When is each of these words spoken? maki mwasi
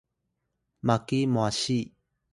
maki 0.87 1.19
mwasi 1.33 1.79